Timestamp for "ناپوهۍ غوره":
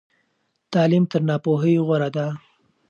1.29-2.09